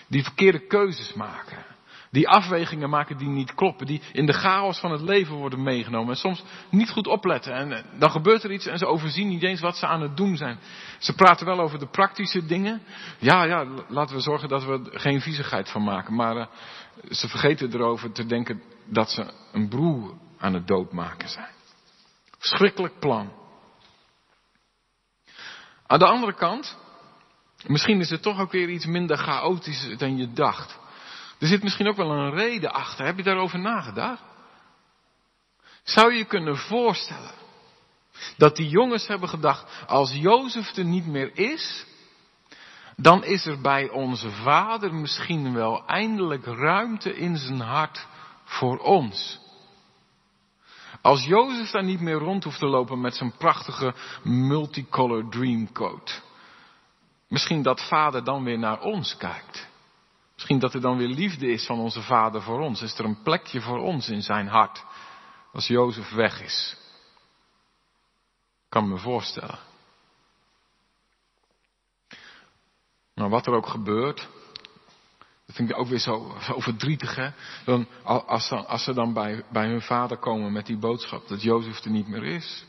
[0.07, 1.76] Die verkeerde keuzes maken.
[2.11, 6.09] Die afwegingen maken die niet kloppen, die in de chaos van het leven worden meegenomen.
[6.09, 7.53] En soms niet goed opletten.
[7.53, 10.17] En eh, dan gebeurt er iets en ze overzien niet eens wat ze aan het
[10.17, 10.59] doen zijn.
[10.99, 12.81] Ze praten wel over de praktische dingen.
[13.19, 16.15] Ja, ja, laten we zorgen dat we er geen viezigheid van maken.
[16.15, 16.45] Maar uh,
[17.09, 21.51] ze vergeten erover te denken dat ze een broer aan het doodmaken zijn.
[22.37, 23.31] Schrikkelijk plan.
[25.87, 26.77] Aan de andere kant,
[27.65, 30.79] misschien is het toch ook weer iets minder chaotisch dan je dacht.
[31.39, 33.05] Er zit misschien ook wel een reden achter.
[33.05, 34.21] Heb je daarover nagedacht?
[35.83, 37.31] Zou je kunnen voorstellen
[38.37, 41.85] dat die jongens hebben gedacht, als Jozef er niet meer is,
[42.95, 48.07] dan is er bij onze vader misschien wel eindelijk ruimte in zijn hart
[48.43, 49.39] voor ons.
[51.01, 56.21] Als Jozef daar niet meer rond hoeft te lopen met zijn prachtige multicolor dreamcoat.
[57.27, 59.67] Misschien dat vader dan weer naar ons kijkt.
[60.37, 62.81] Misschien dat er dan weer liefde is van onze vader voor ons.
[62.81, 64.85] Is er een plekje voor ons in zijn hart.
[65.51, 66.77] Als Jozef weg is.
[68.69, 69.59] Kan me voorstellen.
[73.13, 74.27] Maar wat er ook gebeurt.
[75.45, 77.15] Dat vind ik ook weer zo, zo verdrietig.
[77.15, 77.29] Hè?
[77.65, 81.83] Dan, als, als ze dan bij, bij hun vader komen met die boodschap dat Jozef
[81.83, 82.65] er niet meer is.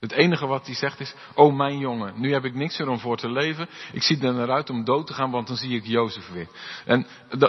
[0.00, 2.98] Het enige wat hij zegt is, oh mijn jongen, nu heb ik niks meer om
[2.98, 3.68] voor te leven.
[3.92, 6.48] Ik zie er naar uit om dood te gaan, want dan zie ik Jozef weer.
[6.84, 7.06] En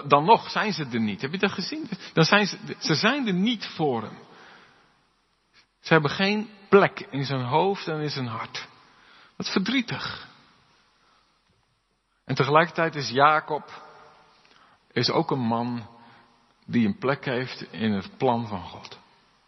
[0.08, 1.22] dan nog zijn ze er niet.
[1.22, 1.90] Heb je dat gezien?
[2.14, 4.18] Dan zijn ze, ze zijn er niet voor hem.
[5.80, 8.68] Ze hebben geen plek in zijn hoofd en in zijn hart.
[9.36, 10.28] Wat verdrietig.
[12.26, 13.84] En tegelijkertijd is Jacob
[14.92, 15.88] is ook een man
[16.66, 19.00] die een plek heeft in het plan van God.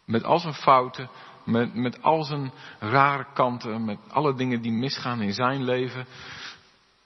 [0.04, 1.10] Met al zijn fouten,
[1.44, 6.06] met, met al zijn rare kanten, met alle dingen die misgaan in zijn leven,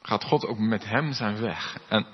[0.03, 1.79] gaat God ook met hem zijn weg.
[1.89, 2.07] En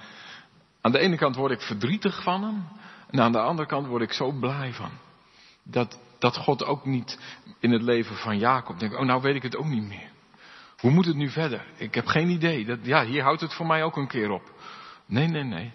[0.83, 2.69] Aan de ene kant word ik verdrietig van hem.
[3.11, 4.91] En aan de andere kant word ik zo blij van.
[5.63, 7.19] Dat, dat God ook niet
[7.61, 10.11] in het leven van Jacob denkt, oh nou weet ik het ook niet meer.
[10.79, 11.67] Hoe moet het nu verder?
[11.77, 12.65] Ik heb geen idee.
[12.65, 14.51] Dat, ja, hier houdt het voor mij ook een keer op.
[15.07, 15.73] Nee, nee, nee.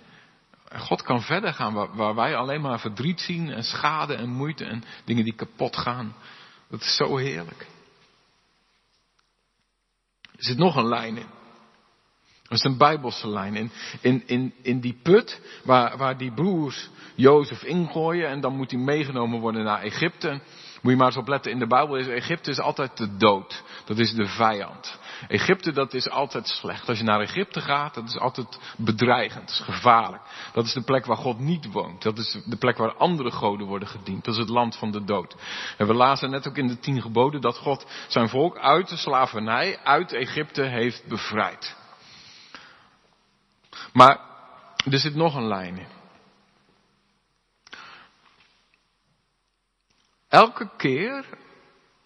[0.75, 4.83] God kan verder gaan waar, wij alleen maar verdriet zien en schade en moeite en
[5.05, 6.15] dingen die kapot gaan.
[6.69, 7.67] Dat is zo heerlijk.
[10.21, 11.35] Er zit nog een lijn in.
[12.43, 13.55] Dat is een bijbelse lijn.
[13.55, 18.71] In, in, in, in die put waar, waar die broers Jozef ingooien en dan moet
[18.71, 20.41] hij meegenomen worden naar Egypte.
[20.81, 23.63] Moet je maar eens opletten, in de Bijbel is Egypte is altijd de dood.
[23.85, 24.99] Dat is de vijand.
[25.27, 26.89] Egypte dat is altijd slecht.
[26.89, 30.23] Als je naar Egypte gaat, dat is altijd bedreigend, gevaarlijk.
[30.53, 32.01] Dat is de plek waar God niet woont.
[32.01, 34.25] Dat is de plek waar andere goden worden gediend.
[34.25, 35.35] Dat is het land van de dood.
[35.77, 38.97] En we lazen net ook in de tien geboden dat God zijn volk uit de
[38.97, 41.75] slavernij, uit Egypte heeft bevrijd.
[43.93, 44.19] Maar
[44.91, 45.96] er zit nog een lijn in.
[50.29, 51.25] Elke keer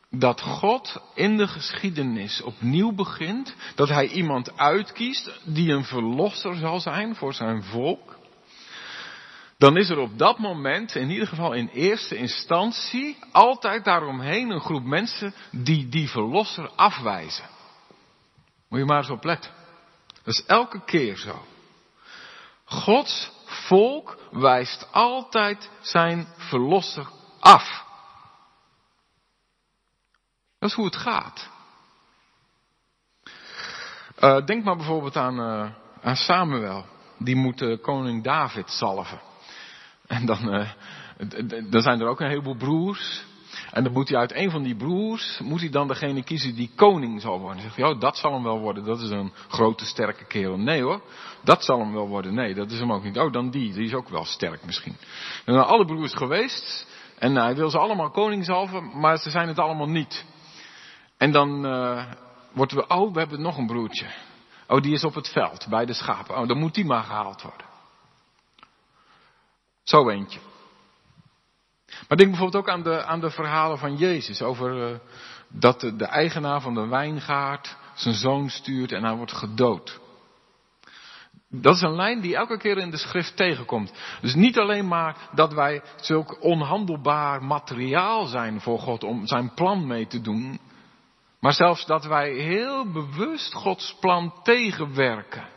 [0.10, 6.80] dat God in de geschiedenis opnieuw begint, dat hij iemand uitkiest die een verlosser zal
[6.80, 8.20] zijn voor zijn volk,
[9.58, 14.62] dan is er op dat moment, in ieder geval in eerste instantie, altijd daaromheen een
[14.62, 17.46] groep mensen die die verlosser afwijzen.
[18.70, 19.52] Moet je maar eens opletten.
[20.24, 21.46] Dat is elke keer zo.
[22.66, 27.08] Gods volk wijst altijd zijn verlosser
[27.40, 27.90] af.
[30.62, 31.50] Dat is hoe het gaat.
[34.19, 35.69] Uh, denk maar bijvoorbeeld aan, uh,
[36.02, 36.86] aan Samuel.
[37.17, 39.21] Die moet uh, koning David salven.
[40.08, 40.67] En dan,
[41.69, 43.24] dan zijn er ook een heleboel broers.
[43.71, 46.71] En dan moet hij uit een van die broers, moet hij dan degene kiezen die
[46.76, 47.56] koning zal worden.
[47.56, 48.86] Dan zegt hij, oh, dat zal hem wel worden.
[48.86, 50.58] Dat is een grote, sterke kerel.
[50.58, 51.02] Nee hoor,
[51.43, 52.34] dat zal hem wel worden.
[52.34, 53.17] Nee, dat is hem ook niet.
[53.17, 53.74] Oh, dan die.
[53.74, 54.95] Die is ook wel sterk misschien.
[55.45, 56.88] En dan alle broers geweest.
[57.19, 60.30] En hij wil ze allemaal koning zalven, maar ze zijn het allemaal niet.
[61.22, 62.04] En dan uh,
[62.52, 64.06] wordt we, oh, we hebben nog een broertje.
[64.68, 66.38] Oh, die is op het veld bij de schapen.
[66.38, 67.66] Oh, dan moet die maar gehaald worden.
[69.84, 70.40] Zo eentje.
[72.08, 74.98] Maar denk bijvoorbeeld ook aan de, aan de verhalen van Jezus over uh,
[75.48, 80.00] dat de, de eigenaar van de wijngaard zijn zoon stuurt en hij wordt gedood.
[81.50, 83.94] Dat is een lijn die elke keer in de schrift tegenkomt.
[84.22, 89.88] Dus niet alleen maar dat wij zulk onhandelbaar materiaal zijn voor God om zijn plan
[89.88, 90.60] mee te doen.
[91.41, 95.49] Maar zelfs dat wij heel bewust Gods plan tegenwerken.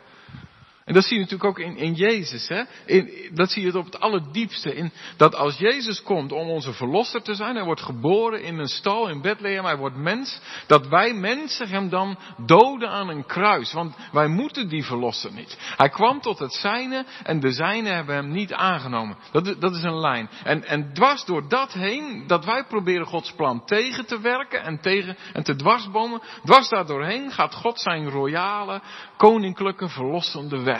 [0.85, 2.47] En dat zie je natuurlijk ook in, in Jezus.
[2.47, 2.63] Hè?
[2.85, 4.75] In, dat zie je het op het allerdiepste.
[4.75, 8.67] In, dat als Jezus komt om onze verlosser te zijn, hij wordt geboren in een
[8.67, 13.73] stal in Bethlehem, hij wordt mens, dat wij mensen hem dan doden aan een kruis.
[13.73, 15.57] Want wij moeten die verlosser niet.
[15.77, 19.17] Hij kwam tot het zijne en de zijne hebben hem niet aangenomen.
[19.31, 20.29] Dat, dat is een lijn.
[20.43, 24.81] En, en dwars door dat heen, dat wij proberen Gods plan tegen te werken en,
[24.81, 28.81] tegen, en te dwarsbomen, dwars daardoorheen gaat God zijn royale,
[29.17, 30.73] koninklijke, verlossende weg.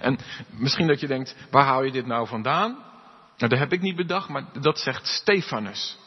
[0.00, 0.18] En
[0.50, 2.70] misschien dat je denkt, waar haal je dit nou vandaan?
[3.36, 5.98] Nou, dat heb ik niet bedacht, maar dat zegt Stefanus.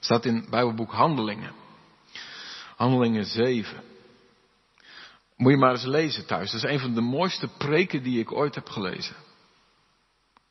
[0.00, 1.52] Staat in het Bijbelboek Handelingen.
[2.76, 3.82] Handelingen 7.
[5.36, 6.50] Moet je maar eens lezen thuis.
[6.50, 9.16] Dat is een van de mooiste preken die ik ooit heb gelezen.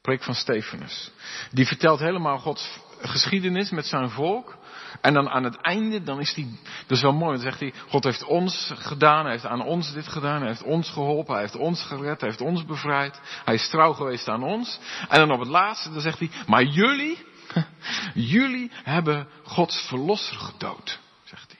[0.02, 1.12] Preek van Stefanus.
[1.52, 4.58] Die vertelt helemaal Gods geschiedenis met zijn volk.
[5.02, 6.48] En dan aan het einde, dan is hij,
[6.88, 9.94] dat is wel mooi, dan zegt hij, God heeft ons gedaan, hij heeft aan ons
[9.94, 13.54] dit gedaan, hij heeft ons geholpen, hij heeft ons gered, hij heeft ons bevrijd, hij
[13.54, 14.80] is trouw geweest aan ons.
[15.10, 17.26] En dan op het laatste, dan zegt hij, maar jullie,
[18.34, 21.60] jullie hebben Gods verlosser gedood, zegt hij.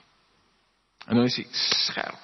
[1.06, 2.18] En dan is hij scherp.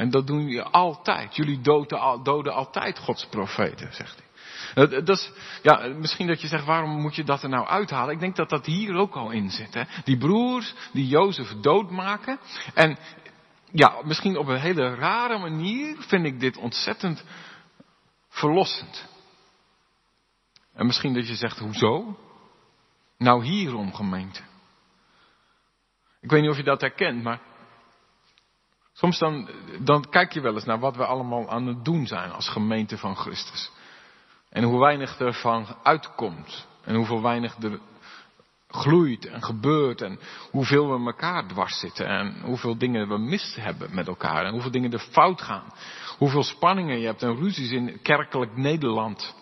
[0.00, 1.36] En dat doen jullie altijd.
[1.36, 4.29] Jullie doden, doden altijd Gods profeten, zegt hij.
[4.74, 5.30] Dat is,
[5.62, 8.14] ja, misschien dat je zegt, waarom moet je dat er nou uithalen?
[8.14, 9.74] Ik denk dat dat hier ook al in zit.
[9.74, 9.82] Hè?
[10.04, 12.38] Die broers die Jozef doodmaken.
[12.74, 12.98] En
[13.72, 17.24] ja, misschien op een hele rare manier vind ik dit ontzettend
[18.28, 19.08] verlossend.
[20.74, 22.18] En misschien dat je zegt, hoezo?
[23.18, 24.40] Nou hierom gemeente.
[26.20, 27.40] Ik weet niet of je dat herkent, maar
[28.92, 32.32] soms dan, dan kijk je wel eens naar wat we allemaal aan het doen zijn
[32.32, 33.70] als gemeente van Christus.
[34.50, 36.66] En hoe weinig ervan uitkomt.
[36.84, 37.78] En hoeveel weinig er
[38.68, 40.02] gloeit en gebeurt.
[40.02, 40.18] En
[40.50, 42.06] hoeveel we elkaar dwars zitten.
[42.06, 44.44] En hoeveel dingen we mis hebben met elkaar.
[44.44, 45.72] En hoeveel dingen er fout gaan.
[46.18, 49.34] Hoeveel spanningen je hebt en ruzies in kerkelijk Nederland.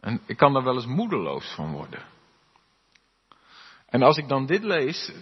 [0.00, 2.02] En ik kan daar wel eens moedeloos van worden.
[3.90, 5.12] En als ik dan dit lees,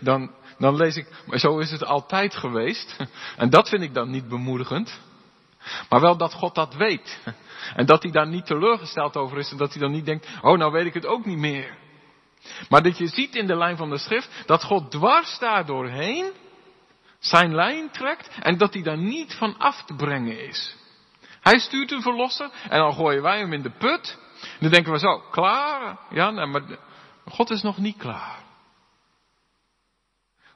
[0.00, 2.96] dan, dan lees ik, maar zo is het altijd geweest.
[3.36, 5.00] En dat vind ik dan niet bemoedigend.
[5.88, 7.20] Maar wel dat God dat weet.
[7.74, 10.58] En dat hij daar niet teleurgesteld over is en dat hij dan niet denkt, oh
[10.58, 11.76] nou weet ik het ook niet meer.
[12.68, 16.32] Maar dat je ziet in de lijn van de schrift dat God dwars daar doorheen
[17.18, 20.76] zijn lijn trekt en dat hij daar niet van af te brengen is.
[21.40, 24.18] Hij stuurt een verlosser en dan gooien wij hem in de put.
[24.40, 25.98] En dan denken we zo, klaar?
[26.10, 26.62] Ja, nee, maar
[27.24, 28.44] God is nog niet klaar.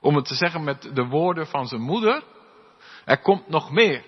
[0.01, 2.23] Om het te zeggen met de woorden van zijn moeder,
[3.05, 4.05] er komt nog meer.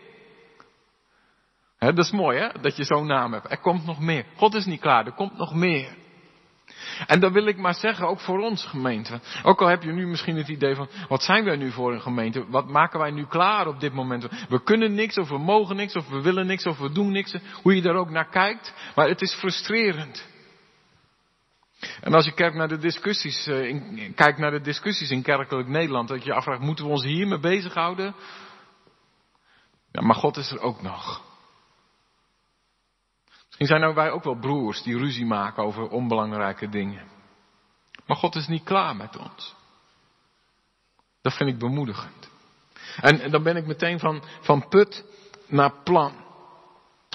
[1.91, 3.51] Dat is mooi hè, dat je zo'n naam hebt.
[3.51, 4.25] Er komt nog meer.
[4.37, 6.01] God is niet klaar, er komt nog meer.
[7.07, 9.21] En dat wil ik maar zeggen, ook voor ons gemeente.
[9.43, 12.01] Ook al heb je nu misschien het idee van, wat zijn wij nu voor een
[12.01, 12.47] gemeente?
[12.49, 14.29] Wat maken wij nu klaar op dit moment?
[14.49, 17.37] We kunnen niks, of we mogen niks, of we willen niks, of we doen niks.
[17.63, 18.75] Hoe je daar ook naar kijkt.
[18.95, 20.31] Maar het is frustrerend.
[22.01, 25.69] En als je kijkt naar de discussies, uh, in, kijkt naar de discussies in kerkelijk
[25.69, 28.15] Nederland, dat je je afvraagt, moeten we ons hiermee bezighouden?
[29.93, 31.32] Ja, maar God is er ook nog.
[33.63, 37.09] Misschien zijn er wij ook wel broers die ruzie maken over onbelangrijke dingen.
[38.07, 39.55] Maar God is niet klaar met ons.
[41.21, 42.31] Dat vind ik bemoedigend.
[43.01, 45.05] En, dan ben ik meteen van, van put
[45.47, 46.25] naar plan.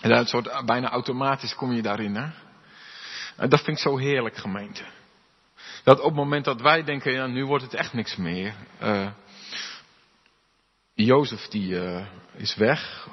[0.01, 2.15] En dat soort, bijna automatisch kom je daarin.
[2.15, 2.29] Hè?
[3.37, 4.83] En dat vind ik zo heerlijk, gemeente.
[5.83, 8.55] Dat op het moment dat wij denken, ja, nu wordt het echt niks meer.
[8.81, 9.09] Uh,
[10.93, 12.05] Jozef die uh,
[12.35, 13.07] is weg.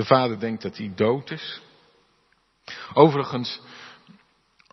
[0.00, 1.60] Zijn vader denkt dat hij dood is.
[2.94, 3.60] Overigens,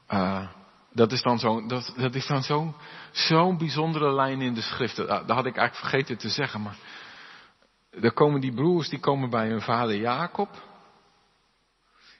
[0.09, 0.47] uh,
[0.93, 2.75] dat is dan zo'n dat, dat dan zo'n
[3.11, 4.95] zo'n bijzondere lijn in de schrift.
[4.95, 6.77] Dat, dat had ik eigenlijk vergeten te zeggen, maar
[8.01, 10.49] er komen die broers die komen bij hun vader Jacob.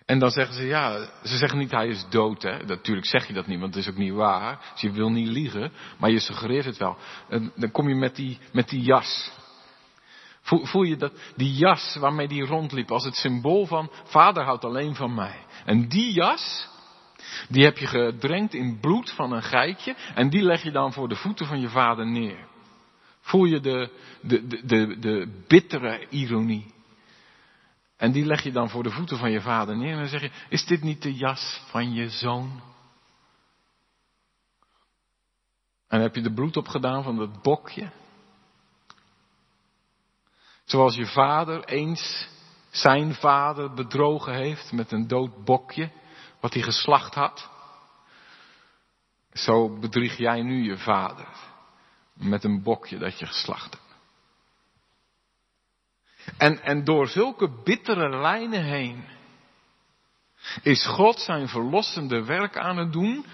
[0.06, 2.65] En dan zeggen ze, ja, ze zeggen niet hij is dood, hè.
[2.65, 4.72] Natuurlijk zeg je dat niet, want het is ook niet waar.
[4.72, 6.98] Dus je wil niet liegen, maar je suggereert het wel.
[7.30, 9.32] En dan kom je met die, met die jas.
[10.48, 14.96] Voel, je dat, die jas waarmee die rondliep als het symbool van, vader houdt alleen
[14.96, 15.46] van mij.
[15.66, 16.68] En die jas,
[17.50, 21.08] die heb je gedrenkt in bloed van een geitje en die leg je dan voor
[21.08, 22.48] de voeten van je vader neer.
[23.20, 23.90] Voel je de,
[24.22, 26.74] de, de, de, de bittere ironie.
[27.98, 30.22] En die leg je dan voor de voeten van je vader neer en dan zeg
[30.22, 32.62] je, is dit niet de jas van je zoon?
[35.88, 37.92] En heb je de bloed opgedaan van dat bokje?
[40.68, 42.28] Zoals je vader eens
[42.70, 45.92] zijn vader bedrogen heeft met een dood bokje,
[46.40, 47.50] wat hij geslacht had.
[49.34, 51.28] Zo bedrieg jij nu je vader
[52.14, 53.96] met een bokje dat je geslacht hebt.
[56.38, 59.06] En, en door zulke bittere lijnen heen
[60.62, 63.26] is God zijn verlossende werk aan het doen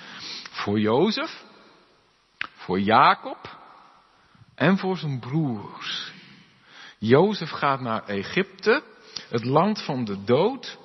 [0.51, 1.43] voor Jozef,
[2.55, 3.57] voor Jacob
[4.55, 6.12] en voor zijn broers.
[7.05, 8.83] Jozef gaat naar Egypte,
[9.29, 10.77] het land van de dood.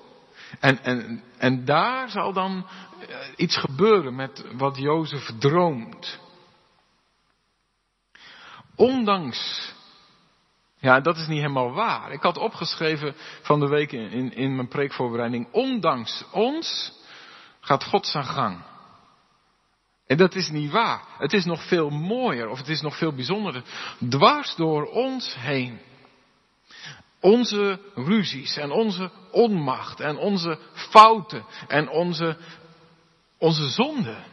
[0.61, 2.67] En, en, en daar zal dan
[3.01, 6.19] eh, iets gebeuren met wat Jozef droomt.
[8.77, 9.73] Ondanks
[10.81, 12.13] ja, dat is niet helemaal waar.
[12.13, 16.93] Ik had opgeschreven van de week in, in mijn preekvoorbereiding, ondanks ons
[17.61, 18.63] gaat God zijn gang.
[20.07, 21.03] En dat is niet waar.
[21.19, 23.63] Het is nog veel mooier, of het is nog veel bijzonderder.
[24.09, 25.81] Dwars door ons heen.
[27.21, 32.37] Onze ruzies en onze onmacht en onze fouten en onze,
[33.39, 34.25] onze zonden.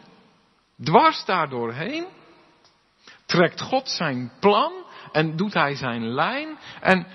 [0.83, 2.05] Dwars daardoorheen
[3.25, 4.73] trekt God zijn plan
[5.11, 7.07] en doet hij zijn lijn en,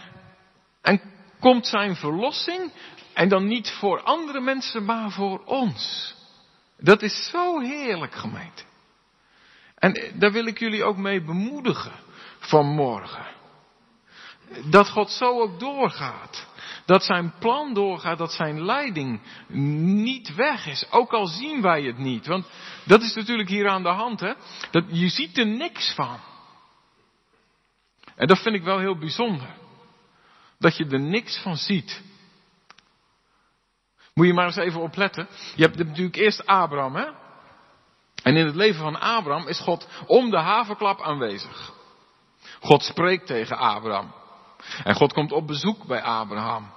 [0.82, 1.00] en
[1.40, 2.72] komt zijn verlossing
[3.14, 6.14] en dan niet voor andere mensen, maar voor ons.
[6.78, 8.62] Dat is zo heerlijk gemeente.
[9.74, 11.92] En daar wil ik jullie ook mee bemoedigen
[12.38, 13.29] vanmorgen.
[14.64, 16.48] Dat God zo ook doorgaat.
[16.86, 19.20] Dat zijn plan doorgaat, dat zijn leiding
[19.94, 20.86] niet weg is.
[20.90, 22.26] Ook al zien wij het niet.
[22.26, 22.46] Want
[22.84, 24.20] dat is natuurlijk hier aan de hand.
[24.20, 24.32] Hè?
[24.70, 26.18] Dat, je ziet er niks van.
[28.16, 29.56] En dat vind ik wel heel bijzonder.
[30.58, 32.02] Dat je er niks van ziet.
[34.14, 35.28] Moet je maar eens even opletten.
[35.56, 37.06] Je hebt natuurlijk eerst Abraham, hè?
[38.22, 41.72] En in het leven van Abraham is God om de havenklap aanwezig.
[42.60, 44.12] God spreekt tegen Abraham.
[44.84, 46.70] En God komt op bezoek bij Abraham.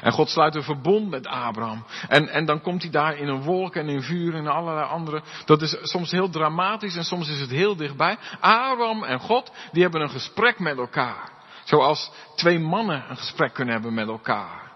[0.00, 1.84] En God sluit een verbond met Abraham.
[2.08, 5.22] En, en dan komt hij daar in een wolk en in vuur en allerlei andere.
[5.44, 8.18] Dat is soms heel dramatisch en soms is het heel dichtbij.
[8.40, 11.30] Abraham en God, die hebben een gesprek met elkaar.
[11.64, 14.72] Zoals twee mannen een gesprek kunnen hebben met elkaar.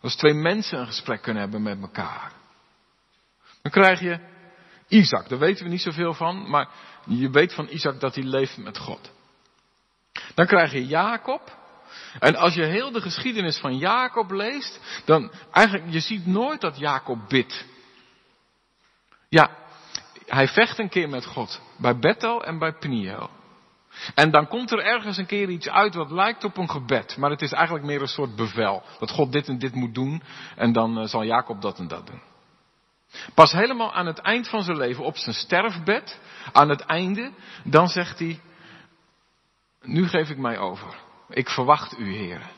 [0.00, 2.32] Als twee mensen een gesprek kunnen hebben met elkaar.
[3.62, 4.18] Dan krijg je
[4.88, 6.68] Isaac, daar weten we niet zoveel van, maar
[7.06, 9.12] je weet van Isaac dat hij leeft met God.
[10.34, 11.56] Dan krijg je Jacob,
[12.18, 16.78] En als je heel de geschiedenis van Jacob leest, dan eigenlijk, je ziet nooit dat
[16.78, 17.64] Jacob bidt.
[19.28, 19.50] Ja,
[20.26, 21.60] hij vecht een keer met God.
[21.78, 23.30] Bij Bethel en bij Peniel.
[24.14, 27.16] En dan komt er ergens een keer iets uit wat lijkt op een gebed.
[27.16, 28.82] Maar het is eigenlijk meer een soort bevel.
[28.98, 30.22] Dat God dit en dit moet doen.
[30.56, 32.20] En dan eh, zal Jacob dat en dat doen.
[33.34, 36.20] Pas helemaal aan het eind van zijn leven, op zijn sterfbed,
[36.52, 37.32] aan het einde,
[37.64, 38.40] dan zegt hij,
[39.82, 40.94] nu geef ik mij over.
[41.28, 42.50] Ik verwacht u, heren.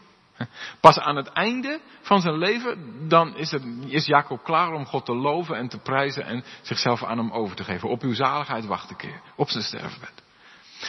[0.80, 5.04] Pas aan het einde van zijn leven, dan is, het, is Jacob klaar om God
[5.04, 7.88] te loven en te prijzen en zichzelf aan hem over te geven.
[7.88, 10.12] Op uw zaligheid wacht een keer, op zijn sterfbed.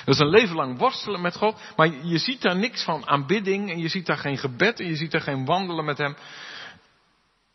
[0.06, 3.70] Dat is een leven lang worstelen met God, maar je ziet daar niks van aanbidding
[3.70, 6.16] en je ziet daar geen gebed en je ziet daar geen wandelen met hem.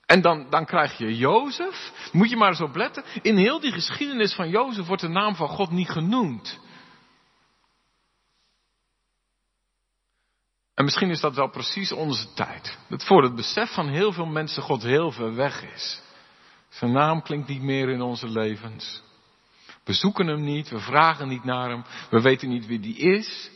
[0.06, 3.72] En dan, dan krijg je Jozef, moet je maar eens op letten, in heel die
[3.72, 6.60] geschiedenis van Jozef wordt de naam van God niet genoemd.
[10.74, 12.78] En misschien is dat wel precies onze tijd.
[12.88, 16.02] Dat voor het besef van heel veel mensen God heel ver weg is.
[16.68, 19.02] Zijn naam klinkt niet meer in onze levens.
[19.84, 23.50] We zoeken hem niet, we vragen niet naar hem, we weten niet wie die is.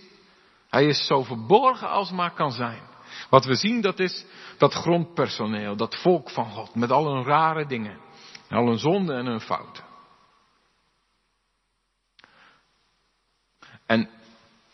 [0.68, 2.82] Hij is zo verborgen als maar kan zijn.
[3.30, 4.24] Wat we zien, dat is
[4.58, 8.00] dat grondpersoneel, dat volk van God, met al hun rare dingen,
[8.48, 9.84] al hun zonden en hun fouten.
[13.86, 14.10] En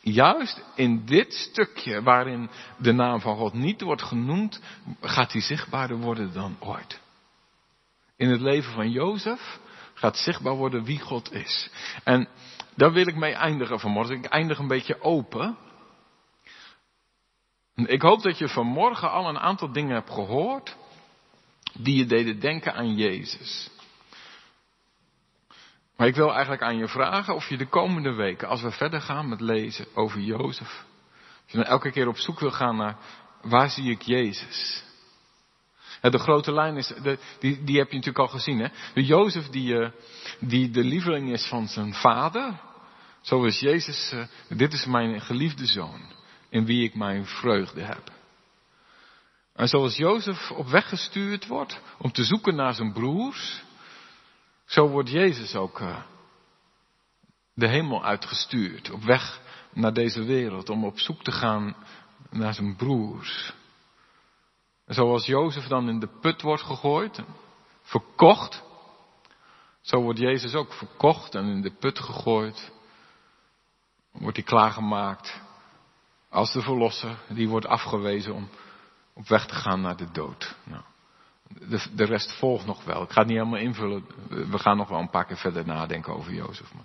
[0.04, 4.60] juist in dit stukje waarin de naam van God niet wordt genoemd,
[5.00, 7.00] gaat hij zichtbaarder worden dan ooit.
[8.16, 9.58] In het leven van Jozef
[9.94, 11.70] gaat zichtbaar worden wie God is.
[12.04, 12.28] En
[12.74, 14.16] daar wil ik mee eindigen vanmorgen.
[14.16, 15.56] Ik eindig een beetje open.
[17.74, 20.76] Ik hoop dat je vanmorgen al een aantal dingen hebt gehoord
[21.78, 23.70] die je deden denken aan Jezus.
[25.96, 29.00] Maar ik wil eigenlijk aan je vragen of je de komende weken, als we verder
[29.00, 30.84] gaan met lezen over Jozef,
[31.44, 32.96] of je dan elke keer op zoek wil gaan naar
[33.42, 34.82] waar zie ik Jezus?
[36.00, 36.92] De grote lijn is,
[37.40, 38.58] die, die heb je natuurlijk al gezien.
[38.58, 38.68] Hè?
[38.94, 39.90] De Jozef die, eh,
[40.40, 42.60] die de lieveling is van zijn vader.
[43.20, 46.00] Zo is Jezus, eh, dit is mijn geliefde zoon,
[46.48, 48.12] in wie ik mijn vreugde heb.
[49.54, 53.62] En zoals Jozef op weg gestuurd wordt om te zoeken naar zijn broers,
[54.64, 56.02] zo wordt Jezus ook uh,
[57.54, 59.40] de hemel uitgestuurd, op weg
[59.72, 61.76] naar deze wereld, om op zoek te gaan
[62.30, 63.52] naar zijn broers.
[64.86, 67.22] Zoals Jozef dan in de put wordt gegooid,
[67.82, 68.62] verkocht,
[69.80, 72.72] zo wordt Jezus ook verkocht en in de put gegooid.
[74.12, 75.40] Wordt hij klaargemaakt
[76.30, 78.48] als de verlosser, die wordt afgewezen om
[79.14, 80.56] op weg te gaan naar de dood.
[80.64, 80.82] Nou,
[81.68, 83.02] de, de, rest volgt nog wel.
[83.02, 84.06] Ik ga het niet helemaal invullen.
[84.28, 86.74] We gaan nog wel een paar keer verder nadenken over Jozef.
[86.74, 86.84] Maar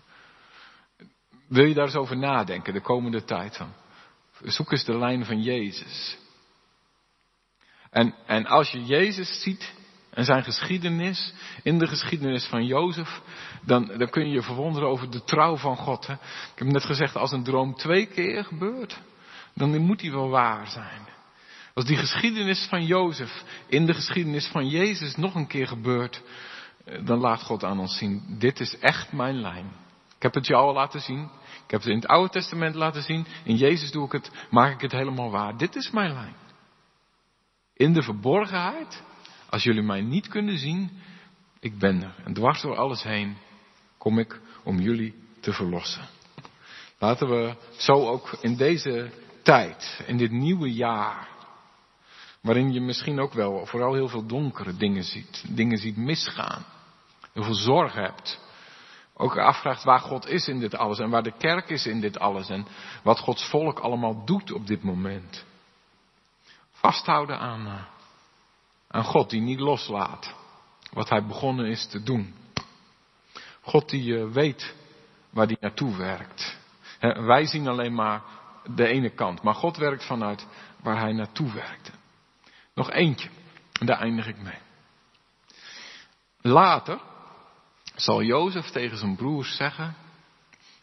[1.48, 3.74] wil je daar eens over nadenken de komende tijd dan?
[4.44, 6.18] Zoek eens de lijn van Jezus.
[7.90, 9.74] En, en als je Jezus ziet
[10.10, 13.22] en zijn geschiedenis, in de geschiedenis van Jozef,
[13.66, 16.08] dan, dan kun je je verwonderen over de trouw van God.
[16.08, 16.14] Hè?
[16.14, 16.20] Ik
[16.56, 19.00] heb net gezegd, als een droom twee keer gebeurt,
[19.54, 21.08] dan moet die wel waar zijn.
[21.80, 26.22] Als die geschiedenis van Jozef in de geschiedenis van Jezus nog een keer gebeurt,
[26.86, 29.66] eh, dan laat God aan ons zien, dit is echt mijn lijn.
[30.16, 31.24] Ik heb het jou al laten zien.
[31.66, 33.26] Ik heb het in het Oude Testament laten zien.
[33.44, 35.58] In Jezus doe ik het, maak ik het helemaal waar.
[35.58, 36.36] Dit is mijn lijn.
[37.74, 39.04] In de verborgenheid,
[39.50, 40.92] als jullie mij niet kunnen zien,
[41.60, 42.16] ik ben er.
[42.26, 43.38] En dwars door alles heen
[43.98, 46.08] kom ik om jullie te verlossen.
[46.98, 49.12] Laten we zo ook in deze
[49.44, 51.38] tijd, in dit nieuwe jaar,
[52.42, 56.66] waarin je misschien ook wel vooral heel veel donkere dingen ziet, dingen ziet misgaan,
[57.34, 58.40] heel veel zorg hebt,
[59.14, 62.20] ook afvraagt waar God is in dit alles en waar de kerk is in dit
[62.20, 62.68] alles en
[63.04, 65.46] wat Gods volk allemaal doet op dit moment.
[66.72, 67.84] Vasthouden aan, eh,
[68.88, 70.36] aan God die niet loslaat
[70.94, 72.36] wat hij begonnen is te doen.
[73.62, 74.76] God die uh, weet
[75.30, 76.58] waar hij naartoe werkt.
[77.00, 78.22] wij zien alleen maar
[78.76, 80.48] de ene kant, maar God werkt vanuit
[80.82, 81.92] waar hij naartoe werkte.
[82.80, 83.30] Nog eentje,
[83.80, 84.58] en daar eindig ik mee.
[86.42, 87.00] Later
[87.96, 89.96] zal Jozef tegen zijn broers zeggen,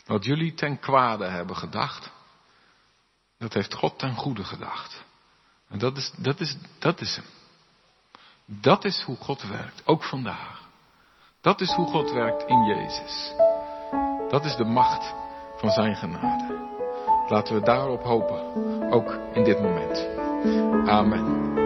[0.07, 2.11] wat jullie ten kwade hebben gedacht,
[3.39, 5.05] dat heeft God ten goede gedacht.
[5.69, 7.25] En dat is, dat is, dat is hem.
[8.45, 10.61] Dat is hoe God werkt, ook vandaag.
[11.41, 13.33] Dat is hoe God werkt in Jezus.
[14.29, 15.15] Dat is de macht
[15.57, 16.69] van zijn genade.
[17.29, 20.07] Laten we daarop hopen, ook in dit moment.
[20.89, 21.66] Amen.